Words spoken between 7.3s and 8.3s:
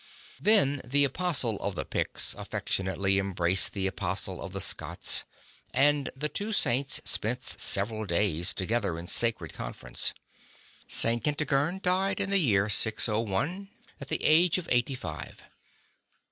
several